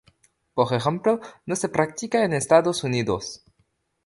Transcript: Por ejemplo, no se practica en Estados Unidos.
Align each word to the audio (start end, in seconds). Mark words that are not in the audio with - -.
Por 0.55 0.73
ejemplo, 0.73 1.19
no 1.45 1.55
se 1.55 1.69
practica 1.69 2.23
en 2.23 2.33
Estados 2.33 2.83
Unidos. 2.83 3.43